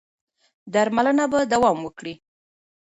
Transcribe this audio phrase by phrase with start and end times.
[0.73, 2.13] درملنه به دوام وکړي.